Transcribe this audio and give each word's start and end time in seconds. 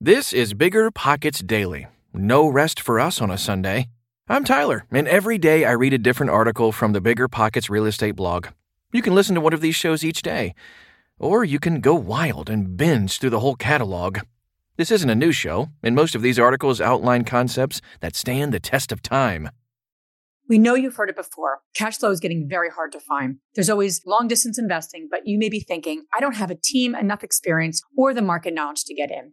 This 0.00 0.32
is 0.32 0.54
Bigger 0.54 0.92
Pockets 0.92 1.40
Daily. 1.40 1.88
No 2.14 2.46
rest 2.46 2.78
for 2.78 3.00
us 3.00 3.20
on 3.20 3.32
a 3.32 3.36
Sunday. 3.36 3.88
I'm 4.28 4.44
Tyler, 4.44 4.86
and 4.92 5.08
every 5.08 5.38
day 5.38 5.64
I 5.64 5.72
read 5.72 5.92
a 5.92 5.98
different 5.98 6.30
article 6.30 6.70
from 6.70 6.92
the 6.92 7.00
Bigger 7.00 7.26
Pockets 7.26 7.68
real 7.68 7.84
estate 7.84 8.14
blog. 8.14 8.46
You 8.92 9.02
can 9.02 9.16
listen 9.16 9.34
to 9.34 9.40
one 9.40 9.52
of 9.52 9.60
these 9.60 9.74
shows 9.74 10.04
each 10.04 10.22
day, 10.22 10.54
or 11.18 11.44
you 11.44 11.58
can 11.58 11.80
go 11.80 11.96
wild 11.96 12.48
and 12.48 12.76
binge 12.76 13.18
through 13.18 13.30
the 13.30 13.40
whole 13.40 13.56
catalog. 13.56 14.20
This 14.76 14.92
isn't 14.92 15.10
a 15.10 15.16
new 15.16 15.32
show, 15.32 15.70
and 15.82 15.96
most 15.96 16.14
of 16.14 16.22
these 16.22 16.38
articles 16.38 16.80
outline 16.80 17.24
concepts 17.24 17.80
that 17.98 18.14
stand 18.14 18.54
the 18.54 18.60
test 18.60 18.92
of 18.92 19.02
time. 19.02 19.50
We 20.48 20.58
know 20.58 20.76
you've 20.76 20.94
heard 20.94 21.10
it 21.10 21.16
before. 21.16 21.62
Cash 21.74 21.98
flow 21.98 22.12
is 22.12 22.20
getting 22.20 22.48
very 22.48 22.70
hard 22.70 22.92
to 22.92 23.00
find. 23.00 23.38
There's 23.56 23.68
always 23.68 24.00
long 24.06 24.28
distance 24.28 24.60
investing, 24.60 25.08
but 25.10 25.26
you 25.26 25.40
may 25.40 25.48
be 25.48 25.58
thinking, 25.58 26.04
I 26.14 26.20
don't 26.20 26.36
have 26.36 26.52
a 26.52 26.54
team, 26.54 26.94
enough 26.94 27.24
experience, 27.24 27.82
or 27.96 28.14
the 28.14 28.22
market 28.22 28.54
knowledge 28.54 28.84
to 28.84 28.94
get 28.94 29.10
in. 29.10 29.32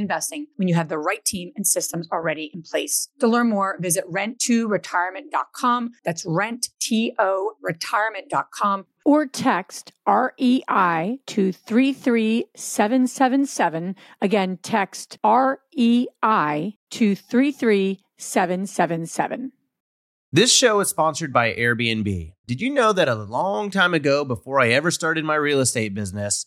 investing 0.00 0.46
when 0.56 0.68
you 0.68 0.74
have 0.74 0.88
the 0.88 0.98
right 0.98 1.24
team 1.24 1.52
and 1.56 1.66
systems 1.66 2.06
already 2.12 2.50
in 2.52 2.60
place. 2.62 3.08
To 3.20 3.26
learn 3.26 3.48
more, 3.48 3.78
visit 3.80 4.04
rent2retirement.com. 4.10 5.92
That's 6.04 6.26
rent, 6.26 6.68
T-O, 6.80 7.52
retirement.com. 7.62 8.84
Or 9.04 9.26
text 9.26 9.92
REI 10.06 11.18
to 11.26 11.52
33777. 11.52 13.96
Again, 14.22 14.58
text 14.62 15.18
REI 15.24 16.78
to 16.90 17.14
33777. 17.14 19.52
This 20.32 20.52
show 20.52 20.80
is 20.80 20.88
sponsored 20.88 21.32
by 21.32 21.54
Airbnb. 21.54 22.32
Did 22.46 22.60
you 22.60 22.68
know 22.68 22.92
that 22.92 23.08
a 23.08 23.14
long 23.14 23.70
time 23.70 23.94
ago, 23.94 24.24
before 24.24 24.58
I 24.58 24.70
ever 24.70 24.90
started 24.90 25.24
my 25.24 25.36
real 25.36 25.60
estate 25.60 25.94
business, 25.94 26.46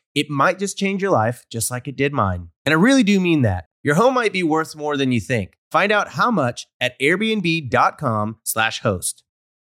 It 0.13 0.29
might 0.29 0.59
just 0.59 0.77
change 0.77 1.01
your 1.01 1.11
life, 1.11 1.45
just 1.49 1.71
like 1.71 1.87
it 1.87 1.95
did 1.95 2.13
mine. 2.13 2.49
And 2.65 2.73
I 2.73 2.77
really 2.77 3.03
do 3.03 3.19
mean 3.19 3.41
that. 3.43 3.65
Your 3.83 3.95
home 3.95 4.13
might 4.13 4.33
be 4.33 4.43
worth 4.43 4.75
more 4.75 4.97
than 4.97 5.11
you 5.11 5.19
think. 5.19 5.57
Find 5.71 5.91
out 5.91 6.09
how 6.09 6.31
much 6.31 6.67
at 6.79 6.99
airbnb.com/slash 6.99 8.81
host. 8.81 9.23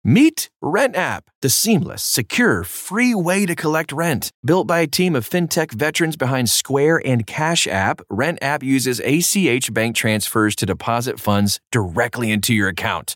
Meet 0.04 0.50
Rent 0.64 0.96
App, 0.96 1.26
the 1.44 1.50
seamless, 1.50 2.02
secure, 2.02 2.64
free 2.64 3.14
way 3.14 3.46
to 3.46 3.56
collect 3.56 3.92
rent. 3.92 4.32
Built 4.44 4.66
by 4.66 4.80
a 4.80 4.88
team 4.88 5.16
of 5.16 5.30
fintech 5.30 5.72
veterans 5.72 6.18
behind 6.18 6.50
Square 6.50 7.04
and 7.06 7.28
Cash 7.28 7.68
App, 7.68 8.02
Rent 8.10 8.40
App 8.42 8.64
uses 8.64 9.00
ACH 9.00 9.72
bank 9.72 9.96
transfers 9.96 10.56
to 10.56 10.66
deposit 10.66 11.20
funds 11.20 11.60
directly 11.72 12.32
into 12.32 12.52
your 12.52 12.68
account. 12.68 13.16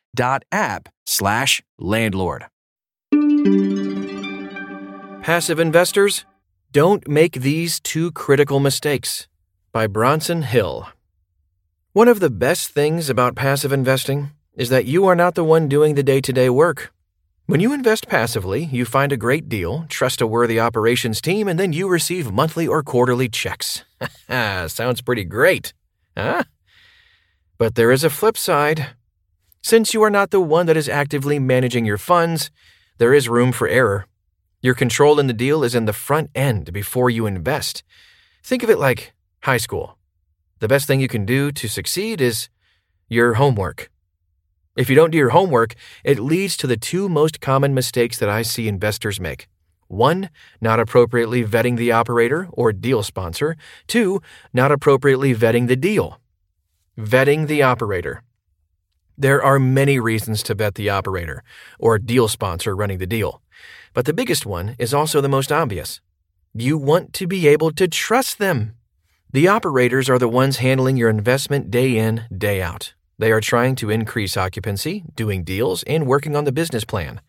Rent.app 0.17 0.89
slash 1.05 1.61
landlord. 1.79 2.45
Passive 5.21 5.59
investors, 5.59 6.25
don't 6.71 7.07
make 7.07 7.33
these 7.33 7.79
two 7.79 8.11
critical 8.11 8.59
mistakes. 8.59 9.27
By 9.71 9.87
Bronson 9.87 10.41
Hill. 10.41 10.89
One 11.93 12.07
of 12.07 12.19
the 12.19 12.29
best 12.29 12.69
things 12.71 13.09
about 13.09 13.35
passive 13.35 13.71
investing 13.71 14.31
is 14.55 14.69
that 14.69 14.85
you 14.85 15.05
are 15.05 15.15
not 15.15 15.35
the 15.35 15.43
one 15.43 15.69
doing 15.69 15.95
the 15.95 16.03
day 16.03 16.19
to 16.21 16.33
day 16.33 16.49
work. 16.49 16.91
When 17.45 17.59
you 17.59 17.73
invest 17.73 18.07
passively, 18.07 18.65
you 18.65 18.85
find 18.85 19.11
a 19.11 19.17
great 19.17 19.47
deal, 19.49 19.85
trust 19.89 20.21
a 20.21 20.27
worthy 20.27 20.59
operations 20.59 21.21
team, 21.21 21.47
and 21.47 21.59
then 21.59 21.73
you 21.73 21.87
receive 21.87 22.31
monthly 22.31 22.67
or 22.67 22.83
quarterly 22.83 23.29
checks. 23.29 23.83
Sounds 24.29 25.01
pretty 25.01 25.23
great, 25.23 25.73
huh? 26.17 26.43
But 27.57 27.75
there 27.75 27.91
is 27.91 28.03
a 28.03 28.09
flip 28.09 28.37
side. 28.37 28.95
Since 29.63 29.93
you 29.93 30.01
are 30.03 30.09
not 30.09 30.31
the 30.31 30.41
one 30.41 30.65
that 30.65 30.77
is 30.77 30.89
actively 30.89 31.37
managing 31.37 31.85
your 31.85 31.99
funds, 31.99 32.49
there 32.97 33.13
is 33.13 33.29
room 33.29 33.51
for 33.51 33.67
error. 33.67 34.07
Your 34.61 34.73
control 34.73 35.19
in 35.19 35.27
the 35.27 35.33
deal 35.33 35.63
is 35.63 35.75
in 35.75 35.85
the 35.85 35.93
front 35.93 36.29
end 36.35 36.73
before 36.73 37.09
you 37.09 37.25
invest. 37.25 37.83
Think 38.43 38.63
of 38.63 38.69
it 38.69 38.79
like 38.79 39.13
high 39.43 39.57
school. 39.57 39.97
The 40.59 40.67
best 40.67 40.87
thing 40.87 40.99
you 40.99 41.07
can 41.07 41.25
do 41.25 41.51
to 41.51 41.67
succeed 41.67 42.21
is 42.21 42.49
your 43.07 43.35
homework. 43.35 43.89
If 44.75 44.89
you 44.89 44.95
don't 44.95 45.11
do 45.11 45.17
your 45.17 45.29
homework, 45.29 45.75
it 46.03 46.19
leads 46.19 46.55
to 46.57 46.67
the 46.67 46.77
two 46.77 47.09
most 47.09 47.41
common 47.41 47.73
mistakes 47.73 48.17
that 48.17 48.29
I 48.29 48.41
see 48.41 48.67
investors 48.67 49.19
make. 49.19 49.47
One, 49.87 50.29
not 50.61 50.79
appropriately 50.79 51.43
vetting 51.43 51.77
the 51.77 51.91
operator 51.91 52.47
or 52.53 52.71
deal 52.71 53.03
sponsor. 53.03 53.57
Two, 53.87 54.21
not 54.53 54.71
appropriately 54.71 55.35
vetting 55.35 55.67
the 55.67 55.75
deal. 55.75 56.19
Vetting 56.97 57.47
the 57.47 57.61
operator. 57.61 58.23
There 59.21 59.43
are 59.43 59.59
many 59.59 59.99
reasons 59.99 60.41
to 60.41 60.55
vet 60.55 60.73
the 60.73 60.89
operator 60.89 61.43
or 61.77 61.99
deal 61.99 62.27
sponsor 62.27 62.75
running 62.75 62.97
the 62.97 63.05
deal, 63.05 63.43
but 63.93 64.05
the 64.05 64.13
biggest 64.13 64.47
one 64.47 64.75
is 64.79 64.95
also 64.95 65.21
the 65.21 65.29
most 65.29 65.51
obvious. 65.51 66.01
You 66.55 66.75
want 66.75 67.13
to 67.13 67.27
be 67.27 67.47
able 67.47 67.71
to 67.73 67.87
trust 67.87 68.39
them. 68.39 68.73
The 69.31 69.47
operators 69.47 70.09
are 70.09 70.17
the 70.17 70.27
ones 70.27 70.57
handling 70.57 70.97
your 70.97 71.11
investment 71.11 71.69
day 71.69 71.99
in, 71.99 72.23
day 72.35 72.63
out. 72.63 72.95
They 73.19 73.31
are 73.31 73.41
trying 73.41 73.75
to 73.75 73.91
increase 73.91 74.37
occupancy, 74.37 75.03
doing 75.13 75.43
deals, 75.43 75.83
and 75.83 76.07
working 76.07 76.35
on 76.35 76.45
the 76.45 76.51
business 76.51 76.83
plan. 76.83 77.21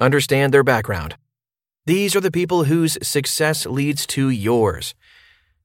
Understand 0.00 0.52
their 0.52 0.64
background. 0.64 1.14
These 1.86 2.16
are 2.16 2.20
the 2.20 2.32
people 2.32 2.64
whose 2.64 2.98
success 3.00 3.64
leads 3.64 4.08
to 4.08 4.28
yours. 4.28 4.96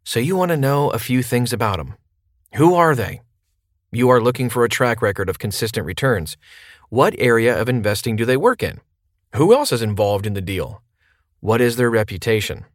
So 0.04 0.20
you 0.20 0.36
want 0.36 0.50
to 0.50 0.56
know 0.58 0.92
a 0.92 1.00
few 1.00 1.24
things 1.24 1.52
about 1.52 1.78
them. 1.78 1.96
Who 2.54 2.76
are 2.76 2.94
they? 2.94 3.22
You 3.92 4.10
are 4.10 4.20
looking 4.20 4.50
for 4.50 4.66
a 4.66 4.70
track 4.70 5.02
record 5.02 5.30
of 5.30 5.40
consistent 5.40 5.86
returns. 5.86 6.36
What 6.90 7.16
area 7.18 7.58
of 7.58 7.70
investing 7.70 8.18
do 8.18 8.26
they 8.26 8.36
work 8.36 8.62
in? 8.62 8.82
Who 9.36 9.54
else 9.54 9.72
is 9.72 9.82
involved 9.82 10.26
in 10.26 10.34
the 10.34 10.42
deal? 10.42 10.82
What 11.40 11.62
is 11.62 11.78
their 11.78 11.90
reputation? 11.90 12.66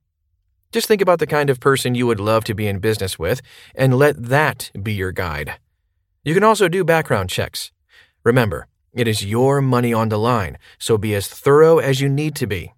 Just 0.72 0.88
think 0.88 1.02
about 1.02 1.18
the 1.18 1.26
kind 1.26 1.50
of 1.50 1.60
person 1.60 1.94
you 1.94 2.06
would 2.06 2.18
love 2.18 2.44
to 2.44 2.54
be 2.54 2.66
in 2.66 2.78
business 2.78 3.18
with 3.18 3.42
and 3.74 3.98
let 3.98 4.22
that 4.22 4.70
be 4.82 4.94
your 4.94 5.12
guide. 5.12 5.58
You 6.24 6.32
can 6.32 6.44
also 6.44 6.66
do 6.66 6.82
background 6.82 7.28
checks. 7.28 7.72
Remember, 8.24 8.66
it 8.94 9.06
is 9.06 9.22
your 9.22 9.60
money 9.60 9.92
on 9.92 10.08
the 10.08 10.18
line, 10.18 10.56
so 10.78 10.96
be 10.96 11.14
as 11.14 11.28
thorough 11.28 11.76
as 11.76 12.00
you 12.00 12.08
need 12.08 12.34
to 12.36 12.46
be. 12.46 12.72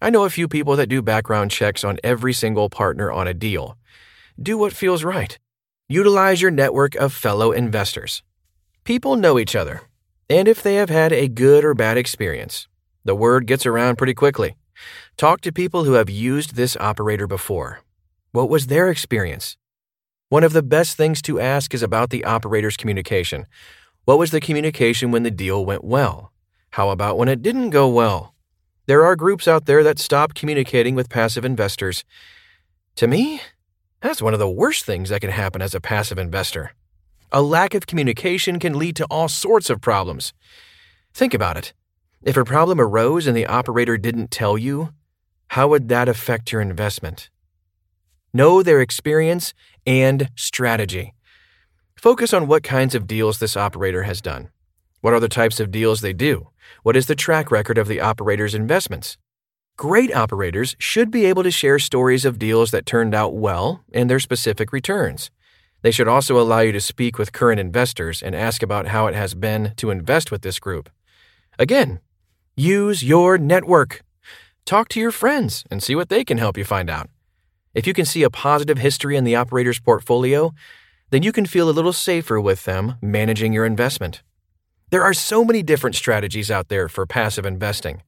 I 0.00 0.10
know 0.10 0.22
a 0.22 0.30
few 0.30 0.46
people 0.46 0.76
that 0.76 0.88
do 0.88 1.02
background 1.02 1.50
checks 1.50 1.82
on 1.82 1.98
every 2.04 2.32
single 2.32 2.70
partner 2.70 3.10
on 3.10 3.26
a 3.26 3.34
deal. 3.34 3.76
do 4.40 4.56
what 4.56 4.72
feels 4.72 5.02
right. 5.02 5.36
Utilize 5.88 6.40
your 6.40 6.50
network 6.50 6.94
of 6.94 7.12
fellow 7.12 7.52
investors. 7.52 8.22
People 8.84 9.16
know 9.16 9.38
each 9.38 9.54
other, 9.54 9.82
and 10.30 10.48
if 10.48 10.62
they 10.62 10.76
have 10.76 10.90
had 10.90 11.12
a 11.12 11.28
good 11.28 11.64
or 11.64 11.74
bad 11.74 11.96
experience, 11.96 12.68
the 13.04 13.14
word 13.14 13.46
gets 13.46 13.66
around 13.66 13.98
pretty 13.98 14.14
quickly. 14.14 14.56
Talk 15.16 15.40
to 15.42 15.52
people 15.52 15.84
who 15.84 15.92
have 15.94 16.08
used 16.08 16.54
this 16.54 16.76
operator 16.78 17.26
before. 17.26 17.80
What 18.30 18.48
was 18.48 18.68
their 18.68 18.88
experience? 18.88 19.56
One 20.28 20.44
of 20.44 20.54
the 20.54 20.62
best 20.62 20.96
things 20.96 21.20
to 21.22 21.38
ask 21.38 21.74
is 21.74 21.82
about 21.82 22.10
the 22.10 22.24
operator's 22.24 22.76
communication. 22.76 23.46
What 24.04 24.18
was 24.18 24.30
the 24.30 24.40
communication 24.40 25.10
when 25.10 25.24
the 25.24 25.30
deal 25.30 25.64
went 25.64 25.84
well? 25.84 26.32
How 26.70 26.88
about 26.90 27.18
when 27.18 27.28
it 27.28 27.42
didn't 27.42 27.70
go 27.70 27.88
well? 27.88 28.34
There 28.86 29.04
are 29.04 29.14
groups 29.14 29.46
out 29.46 29.66
there 29.66 29.82
that 29.82 29.98
stop 29.98 30.34
communicating 30.34 30.94
with 30.94 31.10
passive 31.10 31.44
investors. 31.44 32.04
To 32.96 33.06
me, 33.06 33.42
that's 34.02 34.20
one 34.20 34.34
of 34.34 34.40
the 34.40 34.50
worst 34.50 34.84
things 34.84 35.08
that 35.08 35.20
can 35.20 35.30
happen 35.30 35.62
as 35.62 35.74
a 35.74 35.80
passive 35.80 36.18
investor. 36.18 36.72
A 37.30 37.40
lack 37.40 37.72
of 37.72 37.86
communication 37.86 38.58
can 38.58 38.78
lead 38.78 38.96
to 38.96 39.06
all 39.06 39.28
sorts 39.28 39.70
of 39.70 39.80
problems. 39.80 40.34
Think 41.14 41.32
about 41.32 41.56
it. 41.56 41.72
If 42.22 42.36
a 42.36 42.44
problem 42.44 42.80
arose 42.80 43.26
and 43.26 43.36
the 43.36 43.46
operator 43.46 43.96
didn't 43.96 44.30
tell 44.30 44.58
you, 44.58 44.92
how 45.48 45.68
would 45.68 45.88
that 45.88 46.08
affect 46.08 46.52
your 46.52 46.60
investment? 46.60 47.30
Know 48.34 48.62
their 48.62 48.80
experience 48.80 49.54
and 49.86 50.30
strategy. 50.36 51.14
Focus 51.96 52.34
on 52.34 52.46
what 52.46 52.62
kinds 52.62 52.94
of 52.94 53.06
deals 53.06 53.38
this 53.38 53.56
operator 53.56 54.02
has 54.02 54.20
done. 54.20 54.50
What 55.00 55.12
are 55.12 55.20
the 55.20 55.28
types 55.28 55.60
of 55.60 55.70
deals 55.70 56.00
they 56.00 56.12
do? 56.12 56.48
What 56.82 56.96
is 56.96 57.06
the 57.06 57.14
track 57.14 57.50
record 57.50 57.78
of 57.78 57.88
the 57.88 58.00
operator's 58.00 58.54
investments? 58.54 59.16
Great 59.78 60.14
operators 60.14 60.76
should 60.78 61.10
be 61.10 61.24
able 61.24 61.42
to 61.42 61.50
share 61.50 61.78
stories 61.78 62.24
of 62.24 62.38
deals 62.38 62.70
that 62.70 62.86
turned 62.86 63.14
out 63.14 63.34
well 63.34 63.82
and 63.92 64.08
their 64.08 64.20
specific 64.20 64.72
returns. 64.72 65.30
They 65.80 65.90
should 65.90 66.08
also 66.08 66.38
allow 66.38 66.60
you 66.60 66.72
to 66.72 66.80
speak 66.80 67.18
with 67.18 67.32
current 67.32 67.58
investors 67.58 68.22
and 68.22 68.34
ask 68.34 68.62
about 68.62 68.88
how 68.88 69.06
it 69.06 69.14
has 69.14 69.34
been 69.34 69.72
to 69.76 69.90
invest 69.90 70.30
with 70.30 70.42
this 70.42 70.60
group. 70.60 70.90
Again, 71.58 72.00
use 72.54 73.02
your 73.02 73.38
network. 73.38 74.02
Talk 74.64 74.88
to 74.90 75.00
your 75.00 75.10
friends 75.10 75.64
and 75.70 75.82
see 75.82 75.96
what 75.96 76.10
they 76.10 76.22
can 76.22 76.38
help 76.38 76.56
you 76.56 76.64
find 76.64 76.88
out. 76.88 77.08
If 77.74 77.86
you 77.86 77.94
can 77.94 78.04
see 78.04 78.22
a 78.22 78.30
positive 78.30 78.78
history 78.78 79.16
in 79.16 79.24
the 79.24 79.36
operator's 79.36 79.80
portfolio, 79.80 80.52
then 81.10 81.22
you 81.22 81.32
can 81.32 81.46
feel 81.46 81.68
a 81.68 81.72
little 81.72 81.92
safer 81.94 82.40
with 82.40 82.64
them 82.64 82.96
managing 83.00 83.52
your 83.52 83.64
investment. 83.64 84.22
There 84.90 85.02
are 85.02 85.14
so 85.14 85.44
many 85.44 85.62
different 85.62 85.96
strategies 85.96 86.50
out 86.50 86.68
there 86.68 86.88
for 86.88 87.06
passive 87.06 87.46
investing. 87.46 88.02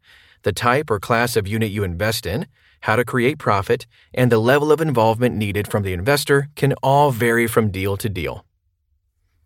The 0.45 0.53
type 0.53 0.91
or 0.91 1.01
class 1.01 1.37
of 1.37 1.49
unit 1.49 1.71
you 1.71 1.85
invest 1.85 2.27
in, 2.27 2.47
how 2.83 2.97
to 2.97 3.05
create 3.05 3.39
profit, 3.39 3.87
and 4.13 4.31
the 4.31 4.39
level 4.39 4.71
of 4.71 4.81
involvement 4.81 5.35
needed 5.35 5.67
from 5.67 5.83
the 5.83 5.95
investor 5.95 6.49
can 6.55 6.75
all 6.83 7.11
vary 7.11 7.47
from 7.47 7.71
deal 7.71 7.97
to 7.97 8.11
deal. 8.11 8.45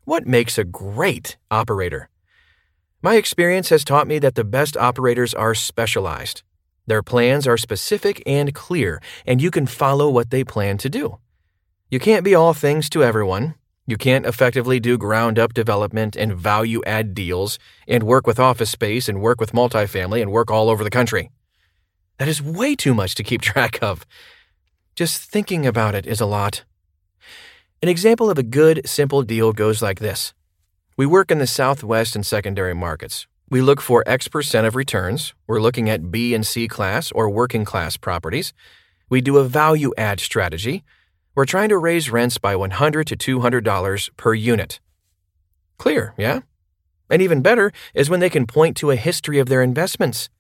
What 0.05 0.27
makes 0.27 0.59
a 0.59 0.65
great 0.65 1.37
operator? 1.51 2.11
My 3.01 3.15
experience 3.15 3.69
has 3.69 3.85
taught 3.85 4.09
me 4.09 4.19
that 4.19 4.35
the 4.35 4.43
best 4.43 4.77
operators 4.77 5.35
are 5.35 5.55
specialized. 5.55 6.43
Their 6.89 7.05
plans 7.05 7.47
are 7.47 7.57
specific 7.57 8.21
and 8.27 8.53
clear, 8.53 9.01
and 9.25 9.41
you 9.41 9.53
can 9.53 9.67
follow 9.67 10.11
what 10.11 10.31
they 10.31 10.43
plan 10.43 10.79
to 10.79 10.89
do. 10.89 11.19
You 11.91 12.01
can't 12.01 12.25
be 12.25 12.35
all 12.35 12.55
things 12.55 12.91
to 12.91 13.05
everyone. 13.05 13.55
You 13.89 13.97
can't 13.97 14.27
effectively 14.27 14.81
do 14.81 14.99
ground 14.99 15.39
up 15.39 15.55
development 15.55 16.15
and 16.15 16.37
value 16.37 16.83
add 16.85 17.15
deals 17.15 17.59
and 17.87 18.03
work 18.03 18.27
with 18.27 18.39
office 18.39 18.71
space 18.71 19.09
and 19.09 19.23
work 19.23 19.41
with 19.41 19.53
multifamily 19.53 20.21
and 20.21 20.31
work 20.31 20.51
all 20.51 20.69
over 20.69 20.85
the 20.85 20.91
country. 20.91 21.31
That 22.19 22.29
is 22.29 22.43
way 22.43 22.77
too 22.77 22.93
much 22.93 23.15
to 23.15 23.25
keep 23.25 23.41
track 23.51 23.79
of. 23.83 24.05
Just 24.95 25.23
thinking 25.23 25.67
about 25.67 25.95
it 25.95 26.07
is 26.07 26.21
a 26.21 26.27
lot. 26.27 26.65
An 27.83 27.89
example 27.89 28.29
of 28.29 28.37
a 28.37 28.43
good, 28.43 28.83
simple 28.85 29.23
deal 29.23 29.55
goes 29.55 29.81
like 29.81 30.01
this 30.01 30.35
We 30.99 31.07
work 31.07 31.31
in 31.31 31.39
the 31.39 31.47
Southwest 31.47 32.15
and 32.15 32.27
secondary 32.27 32.75
markets, 32.75 33.27
we 33.51 33.63
look 33.63 33.81
for 33.81 34.05
X 34.07 34.29
percent 34.29 34.67
of 34.67 34.77
returns. 34.77 35.33
We're 35.47 35.63
looking 35.63 35.89
at 35.89 36.11
B 36.11 36.35
and 36.35 36.47
C 36.47 36.69
class 36.69 37.11
or 37.13 37.31
working 37.31 37.65
class 37.65 37.97
properties. 37.97 38.53
We 39.09 39.23
do 39.23 39.39
a 39.39 39.45
value 39.45 39.95
add 39.97 40.21
strategy. 40.21 40.85
We're 41.39 41.45
trying 41.45 41.69
to 41.69 41.79
raise 41.79 42.11
rents 42.11 42.37
by 42.37 42.57
$100 42.57 43.17
to 43.17 43.39
$200 43.39 44.11
per 44.17 44.35
unit. 44.35 44.81
Clear, 45.79 46.13
yeah? 46.19 46.41
And 47.09 47.23
even 47.23 47.43
better 47.43 47.71
is 47.95 48.11
when 48.11 48.19
they 48.19 48.29
can 48.29 48.45
point 48.45 48.77
to 48.79 48.91
a 48.91 48.97
history 48.97 49.39
of 49.39 49.49
their 49.49 49.63
investments. 49.63 50.31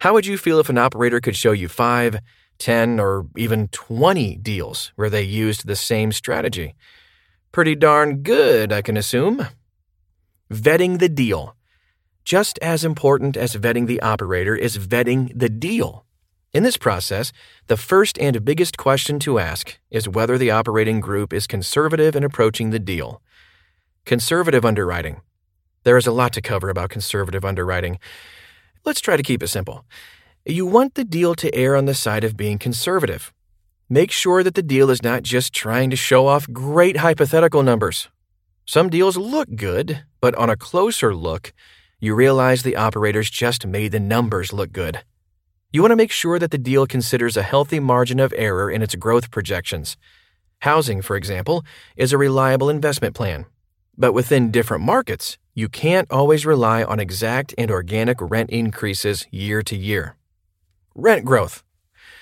How 0.00 0.12
would 0.12 0.26
you 0.26 0.36
feel 0.36 0.60
if 0.60 0.68
an 0.68 0.76
operator 0.76 1.18
could 1.18 1.34
show 1.34 1.52
you 1.52 1.66
5, 1.66 2.18
10, 2.58 3.00
or 3.00 3.26
even 3.38 3.68
20 3.68 4.36
deals 4.36 4.92
where 4.96 5.08
they 5.08 5.22
used 5.22 5.66
the 5.66 5.74
same 5.74 6.12
strategy? 6.12 6.74
Pretty 7.50 7.74
darn 7.74 8.18
good, 8.18 8.70
I 8.70 8.82
can 8.82 8.98
assume. 8.98 9.46
Vetting 10.52 10.98
the 10.98 11.08
deal. 11.08 11.56
Just 12.22 12.58
as 12.58 12.84
important 12.84 13.34
as 13.34 13.56
vetting 13.56 13.86
the 13.86 14.02
operator 14.02 14.54
is 14.54 14.76
vetting 14.76 15.32
the 15.34 15.48
deal. 15.48 16.04
In 16.54 16.62
this 16.62 16.78
process, 16.78 17.30
the 17.66 17.76
first 17.76 18.18
and 18.18 18.42
biggest 18.42 18.78
question 18.78 19.18
to 19.18 19.38
ask 19.38 19.78
is 19.90 20.08
whether 20.08 20.38
the 20.38 20.50
operating 20.50 20.98
group 20.98 21.34
is 21.34 21.46
conservative 21.46 22.16
in 22.16 22.24
approaching 22.24 22.70
the 22.70 22.78
deal. 22.78 23.20
Conservative 24.06 24.64
underwriting. 24.64 25.20
There 25.84 25.98
is 25.98 26.06
a 26.06 26.12
lot 26.12 26.32
to 26.32 26.40
cover 26.40 26.70
about 26.70 26.88
conservative 26.88 27.44
underwriting. 27.44 27.98
Let's 28.82 29.02
try 29.02 29.18
to 29.18 29.22
keep 29.22 29.42
it 29.42 29.48
simple. 29.48 29.84
You 30.46 30.64
want 30.64 30.94
the 30.94 31.04
deal 31.04 31.34
to 31.34 31.54
err 31.54 31.76
on 31.76 31.84
the 31.84 31.94
side 31.94 32.24
of 32.24 32.34
being 32.34 32.58
conservative. 32.58 33.30
Make 33.90 34.10
sure 34.10 34.42
that 34.42 34.54
the 34.54 34.62
deal 34.62 34.88
is 34.88 35.02
not 35.02 35.24
just 35.24 35.52
trying 35.52 35.90
to 35.90 35.96
show 35.96 36.26
off 36.26 36.50
great 36.50 36.98
hypothetical 36.98 37.62
numbers. 37.62 38.08
Some 38.64 38.88
deals 38.88 39.18
look 39.18 39.54
good, 39.54 40.04
but 40.22 40.34
on 40.36 40.48
a 40.48 40.56
closer 40.56 41.14
look, 41.14 41.52
you 42.00 42.14
realize 42.14 42.62
the 42.62 42.76
operators 42.76 43.28
just 43.28 43.66
made 43.66 43.92
the 43.92 44.00
numbers 44.00 44.54
look 44.54 44.72
good. 44.72 45.02
You 45.70 45.82
want 45.82 45.92
to 45.92 45.96
make 45.96 46.12
sure 46.12 46.38
that 46.38 46.50
the 46.50 46.56
deal 46.56 46.86
considers 46.86 47.36
a 47.36 47.42
healthy 47.42 47.78
margin 47.78 48.20
of 48.20 48.32
error 48.38 48.70
in 48.70 48.80
its 48.80 48.94
growth 48.94 49.30
projections. 49.30 49.98
Housing, 50.60 51.02
for 51.02 51.14
example, 51.14 51.62
is 51.94 52.10
a 52.10 52.16
reliable 52.16 52.70
investment 52.70 53.14
plan. 53.14 53.44
But 53.94 54.14
within 54.14 54.50
different 54.50 54.82
markets, 54.82 55.36
you 55.54 55.68
can't 55.68 56.10
always 56.10 56.46
rely 56.46 56.82
on 56.82 56.98
exact 56.98 57.54
and 57.58 57.70
organic 57.70 58.16
rent 58.18 58.48
increases 58.48 59.26
year 59.30 59.60
to 59.64 59.76
year. 59.76 60.16
Rent 60.94 61.26
growth. 61.26 61.62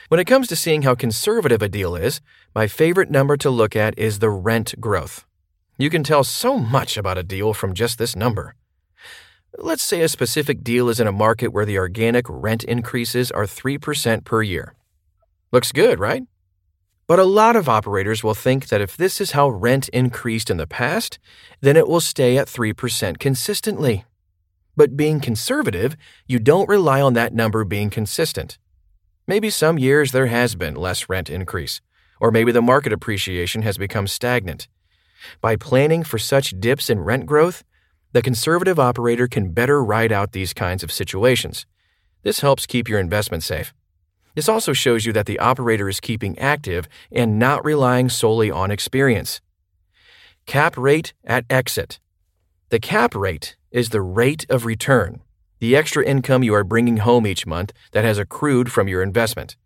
When 0.09 0.19
it 0.19 0.27
comes 0.27 0.49
to 0.49 0.57
seeing 0.57 0.83
how 0.83 0.97
conservative 0.97 1.63
a 1.63 1.69
deal 1.69 1.95
is, 1.95 2.21
my 2.53 2.67
favorite 2.67 3.13
number 3.13 3.37
to 3.37 3.49
look 3.49 3.77
at 3.77 3.97
is 3.97 4.19
the 4.19 4.31
rent 4.31 4.75
growth. 4.81 5.25
You 5.79 5.89
can 5.89 6.03
tell 6.03 6.25
so 6.25 6.59
much 6.59 6.97
about 6.97 7.17
a 7.17 7.23
deal 7.23 7.55
from 7.55 7.75
just 7.75 7.99
this 7.99 8.17
number. 8.17 8.57
Let's 9.59 9.83
say 9.83 10.03
a 10.03 10.09
specific 10.09 10.63
deal 10.63 10.91
is 10.91 11.01
in 11.01 11.07
a 11.07 11.13
market 11.13 11.49
where 11.49 11.65
the 11.65 11.79
organic 11.79 12.27
rent 12.29 12.63
increases 12.65 13.31
are 13.31 13.45
3% 13.45 14.25
per 14.25 14.43
year. 14.43 14.75
Looks 15.51 15.73
good, 15.73 15.99
right? 15.99 16.25
But 17.07 17.19
a 17.19 17.25
lot 17.25 17.57
of 17.57 17.69
operators 17.69 18.23
will 18.23 18.35
think 18.35 18.69
that 18.69 18.83
if 18.83 18.97
this 18.97 19.21
is 19.21 19.31
how 19.31 19.49
rent 19.49 19.89
increased 19.91 20.51
in 20.51 20.59
the 20.59 20.67
past, 20.67 21.19
then 21.63 21.77
it 21.77 21.89
will 21.89 22.01
stay 22.01 22.37
at 22.37 22.49
3% 22.49 23.19
consistently. 23.19 24.05
But 24.77 24.97
being 24.97 25.21
conservative, 25.21 25.97
you 26.27 26.39
don't 26.39 26.69
rely 26.69 27.01
on 27.01 27.15
that 27.15 27.33
number 27.33 27.65
being 27.65 27.89
consistent. 27.89 28.59
Maybe 29.27 29.49
some 29.49 29.79
years 29.79 30.13
there 30.13 30.27
has 30.27 30.55
been 30.55 30.75
less 30.75 31.09
rent 31.09 31.31
increase, 31.31 31.81
or 32.21 32.31
maybe 32.31 32.53
the 32.53 32.61
market 32.61 32.93
appreciation 32.93 33.63
has 33.63 33.79
become 33.79 34.07
stagnant. 34.07 34.69
By 35.41 35.57
planning 35.57 36.03
for 36.03 36.19
such 36.19 36.61
dips 36.61 36.91
in 36.91 37.01
rent 37.01 37.25
growth, 37.25 37.65
the 38.13 38.23
conservative 38.23 38.79
operator 38.79 39.27
can 39.29 39.53
better 39.53 39.83
ride 39.83 40.13
out 40.13 40.33
these 40.33 40.55
kinds 40.55 40.83
of 40.83 40.93
situations. 40.93 41.67
This 42.23 42.41
helps 42.41 42.67
keep 42.67 42.89
your 42.89 42.99
investment 42.99 43.43
safe. 43.43 43.73
This 44.35 44.49
also 44.49 44.73
shows 44.73 45.07
you 45.07 45.13
that 45.15 45.27
the 45.27 45.39
operator 45.39 45.89
is 45.89 46.01
keeping 46.01 46.39
active 46.39 46.89
and 47.11 47.39
not 47.39 47.65
relying 47.65 48.09
solely 48.09 48.51
on 48.51 48.71
experience. 48.71 49.41
Cap 50.47 50.77
rate 50.77 51.15
at 51.25 51.45
exit. 51.49 51.99
The 52.69 52.79
cap 52.79 53.15
rate 53.15 53.57
is 53.71 53.89
the 53.89 54.03
rate 54.03 54.45
of 54.51 54.65
return, 54.65 55.23
the 55.59 55.75
extra 55.75 56.05
income 56.05 56.43
you 56.43 56.55
are 56.55 56.65
bringing 56.65 56.99
home 56.99 57.27
each 57.27 57.47
month 57.47 57.73
that 57.93 58.05
has 58.05 58.19
accrued 58.19 58.71
from 58.71 58.89
your 58.89 59.03
investment. 59.03 59.57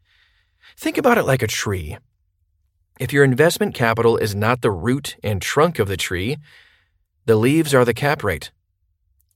Think 0.76 0.96
about 0.96 1.18
it 1.18 1.24
like 1.24 1.42
a 1.42 1.46
tree. 1.46 1.98
If 3.00 3.12
your 3.12 3.24
investment 3.24 3.74
capital 3.74 4.16
is 4.16 4.34
not 4.34 4.60
the 4.60 4.70
root 4.70 5.16
and 5.22 5.42
trunk 5.42 5.78
of 5.78 5.88
the 5.88 5.96
tree, 5.96 6.36
the 7.26 7.36
leaves 7.36 7.74
are 7.74 7.84
the 7.84 7.94
cap 7.94 8.24
rate. 8.24 8.50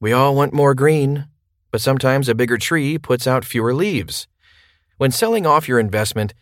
We 0.01 0.13
all 0.13 0.35
want 0.35 0.53
more 0.53 0.75
green, 0.75 1.29
but 1.71 1.81
sometimes 1.81 2.29
a 2.29 2.35
bigger 2.35 2.59
tree 2.59 2.99
puts 2.99 3.27
out 3.27 3.45
fewer 3.45 3.75
leaves. 3.75 4.27
When 4.97 5.11
selling 5.11 5.47
off 5.47 5.69
your 5.69 5.79
investment, 5.79 6.35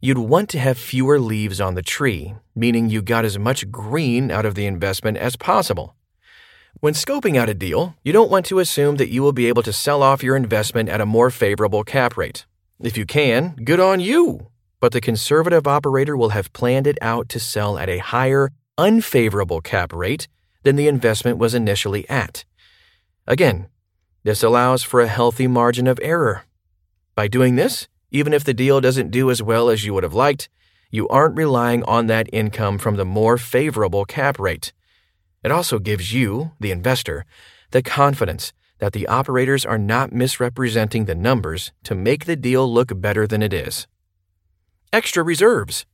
you'd 0.00 0.18
want 0.18 0.48
to 0.50 0.58
have 0.58 0.76
fewer 0.76 1.18
leaves 1.18 1.60
on 1.60 1.74
the 1.74 1.82
tree, 1.82 2.34
meaning 2.54 2.90
you 2.90 3.02
got 3.02 3.24
as 3.24 3.38
much 3.38 3.70
green 3.70 4.30
out 4.30 4.44
of 4.44 4.54
the 4.54 4.66
investment 4.66 5.16
as 5.16 5.36
possible. 5.36 5.96
When 6.80 6.92
scoping 6.92 7.36
out 7.36 7.48
a 7.48 7.54
deal, 7.54 7.94
you 8.04 8.12
don't 8.12 8.30
want 8.30 8.46
to 8.46 8.58
assume 8.58 8.96
that 8.96 9.10
you 9.10 9.22
will 9.22 9.32
be 9.32 9.46
able 9.46 9.62
to 9.62 9.72
sell 9.72 10.02
off 10.02 10.22
your 10.22 10.36
investment 10.36 10.88
at 10.88 11.00
a 11.00 11.06
more 11.06 11.30
favorable 11.30 11.84
cap 11.84 12.16
rate. 12.16 12.44
If 12.80 12.98
you 12.98 13.06
can, 13.06 13.56
good 13.64 13.80
on 13.80 14.00
you. 14.00 14.48
but 14.84 14.92
the 14.92 15.00
conservative 15.00 15.66
operator 15.66 16.14
will 16.14 16.28
have 16.28 16.52
planned 16.52 16.86
it 16.86 16.98
out 17.00 17.26
to 17.30 17.40
sell 17.40 17.78
at 17.78 17.88
a 17.88 18.04
higher, 18.12 18.50
unfavorable 18.76 19.62
cap 19.62 19.94
rate 19.94 20.28
than 20.64 20.76
the 20.76 20.88
investment 20.88 21.38
was 21.38 21.54
initially 21.54 22.08
at. 22.08 22.44
Again, 23.26 23.68
this 24.24 24.42
allows 24.42 24.82
for 24.82 25.00
a 25.00 25.06
healthy 25.06 25.46
margin 25.46 25.86
of 25.86 26.00
error. 26.02 26.44
By 27.14 27.28
doing 27.28 27.56
this, 27.56 27.86
even 28.10 28.32
if 28.32 28.42
the 28.42 28.54
deal 28.54 28.80
doesn't 28.80 29.10
do 29.10 29.30
as 29.30 29.42
well 29.42 29.70
as 29.70 29.84
you 29.84 29.94
would 29.94 30.02
have 30.02 30.14
liked, 30.14 30.48
you 30.90 31.08
aren't 31.08 31.36
relying 31.36 31.82
on 31.84 32.06
that 32.06 32.28
income 32.32 32.78
from 32.78 32.96
the 32.96 33.04
more 33.04 33.36
favorable 33.38 34.04
cap 34.04 34.38
rate. 34.38 34.72
It 35.42 35.50
also 35.50 35.78
gives 35.78 36.12
you, 36.12 36.52
the 36.58 36.70
investor, 36.70 37.26
the 37.70 37.82
confidence 37.82 38.52
that 38.78 38.92
the 38.92 39.06
operators 39.06 39.64
are 39.64 39.78
not 39.78 40.12
misrepresenting 40.12 41.04
the 41.04 41.14
numbers 41.14 41.72
to 41.84 41.94
make 41.94 42.24
the 42.24 42.36
deal 42.36 42.70
look 42.72 42.98
better 43.00 43.26
than 43.26 43.42
it 43.42 43.52
is. 43.52 43.86
Extra 44.92 45.22
reserves. 45.22 45.84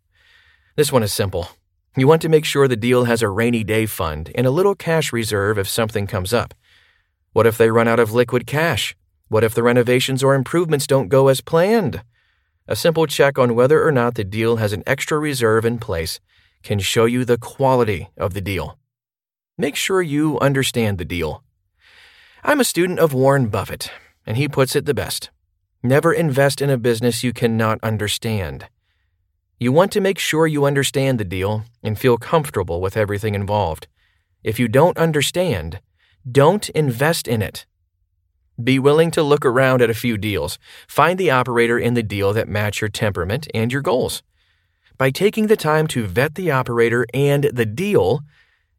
This 0.76 0.92
one 0.92 1.02
is 1.02 1.12
simple. 1.12 1.48
You 1.96 2.06
want 2.06 2.22
to 2.22 2.28
make 2.28 2.44
sure 2.44 2.68
the 2.68 2.76
deal 2.76 3.04
has 3.04 3.20
a 3.20 3.28
rainy 3.28 3.64
day 3.64 3.84
fund 3.86 4.30
and 4.36 4.46
a 4.46 4.50
little 4.50 4.76
cash 4.76 5.12
reserve 5.12 5.58
if 5.58 5.68
something 5.68 6.06
comes 6.06 6.32
up. 6.32 6.54
What 7.32 7.46
if 7.46 7.58
they 7.58 7.70
run 7.70 7.88
out 7.88 7.98
of 7.98 8.12
liquid 8.12 8.46
cash? 8.46 8.96
What 9.28 9.42
if 9.42 9.54
the 9.54 9.62
renovations 9.62 10.22
or 10.22 10.34
improvements 10.34 10.86
don't 10.86 11.08
go 11.08 11.28
as 11.28 11.40
planned? 11.40 12.02
A 12.68 12.76
simple 12.76 13.06
check 13.06 13.38
on 13.38 13.56
whether 13.56 13.84
or 13.84 13.90
not 13.90 14.14
the 14.14 14.22
deal 14.22 14.56
has 14.56 14.72
an 14.72 14.84
extra 14.86 15.18
reserve 15.18 15.64
in 15.64 15.78
place 15.78 16.20
can 16.62 16.78
show 16.78 17.06
you 17.06 17.24
the 17.24 17.38
quality 17.38 18.08
of 18.16 18.34
the 18.34 18.40
deal. 18.40 18.78
Make 19.58 19.74
sure 19.74 20.00
you 20.00 20.38
understand 20.38 20.98
the 20.98 21.04
deal. 21.04 21.42
I'm 22.44 22.60
a 22.60 22.64
student 22.64 22.98
of 22.98 23.12
Warren 23.12 23.48
Buffett, 23.48 23.90
and 24.24 24.36
he 24.36 24.48
puts 24.48 24.76
it 24.76 24.86
the 24.86 24.94
best 24.94 25.30
never 25.82 26.12
invest 26.12 26.60
in 26.60 26.68
a 26.68 26.76
business 26.76 27.24
you 27.24 27.32
cannot 27.32 27.78
understand. 27.82 28.68
You 29.62 29.72
want 29.72 29.92
to 29.92 30.00
make 30.00 30.18
sure 30.18 30.46
you 30.46 30.64
understand 30.64 31.20
the 31.20 31.24
deal 31.24 31.64
and 31.82 31.98
feel 31.98 32.16
comfortable 32.16 32.80
with 32.80 32.96
everything 32.96 33.34
involved. 33.34 33.88
If 34.42 34.58
you 34.58 34.68
don't 34.68 34.96
understand, 34.96 35.80
don't 36.26 36.70
invest 36.70 37.28
in 37.28 37.42
it. 37.42 37.66
Be 38.62 38.78
willing 38.78 39.10
to 39.10 39.22
look 39.22 39.44
around 39.44 39.82
at 39.82 39.90
a 39.90 39.94
few 39.94 40.16
deals. 40.16 40.58
Find 40.88 41.18
the 41.18 41.30
operator 41.30 41.78
in 41.78 41.92
the 41.92 42.02
deal 42.02 42.32
that 42.32 42.48
match 42.48 42.80
your 42.80 42.88
temperament 42.88 43.48
and 43.52 43.70
your 43.70 43.82
goals. 43.82 44.22
By 44.96 45.10
taking 45.10 45.48
the 45.48 45.58
time 45.58 45.86
to 45.88 46.06
vet 46.06 46.36
the 46.36 46.50
operator 46.50 47.04
and 47.12 47.44
the 47.44 47.66
deal, 47.66 48.20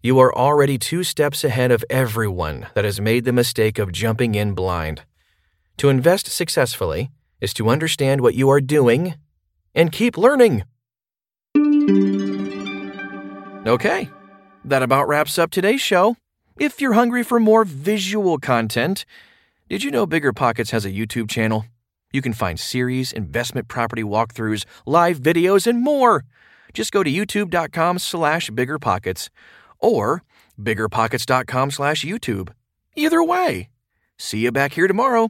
you 0.01 0.17
are 0.17 0.35
already 0.35 0.79
two 0.79 1.03
steps 1.03 1.43
ahead 1.43 1.69
of 1.71 1.85
everyone 1.91 2.65
that 2.73 2.85
has 2.85 2.99
made 2.99 3.25
the 3.25 3.31
mistake 3.31 3.77
of 3.77 3.91
jumping 3.91 4.33
in 4.33 4.55
blind. 4.55 5.03
To 5.77 5.89
invest 5.89 6.25
successfully 6.25 7.11
is 7.39 7.53
to 7.53 7.69
understand 7.69 8.21
what 8.21 8.33
you 8.33 8.49
are 8.49 8.61
doing 8.61 9.13
and 9.75 9.91
keep 9.91 10.17
learning. 10.17 10.63
Okay, 13.63 14.09
that 14.65 14.81
about 14.81 15.07
wraps 15.07 15.37
up 15.37 15.51
today's 15.51 15.81
show. 15.81 16.15
If 16.57 16.81
you're 16.81 16.93
hungry 16.93 17.21
for 17.23 17.39
more 17.39 17.63
visual 17.63 18.39
content, 18.39 19.05
did 19.69 19.83
you 19.83 19.91
know 19.91 20.07
Bigger 20.07 20.33
Pockets 20.33 20.71
has 20.71 20.83
a 20.83 20.91
YouTube 20.91 21.29
channel? 21.29 21.67
You 22.11 22.23
can 22.23 22.33
find 22.33 22.59
series, 22.59 23.13
investment 23.13 23.67
property 23.67 24.01
walkthroughs, 24.01 24.65
live 24.87 25.19
videos, 25.19 25.67
and 25.67 25.83
more. 25.83 26.25
Just 26.73 26.91
go 26.91 27.03
to 27.03 27.11
youtube.com 27.11 27.99
slash 27.99 28.49
biggerpockets 28.49 29.29
or 29.79 30.23
biggerpockets.com 30.59 31.69
slash 31.69 32.03
YouTube. 32.03 32.49
Either 32.95 33.23
way. 33.23 33.69
See 34.17 34.39
you 34.39 34.51
back 34.51 34.73
here 34.73 34.87
tomorrow. 34.87 35.29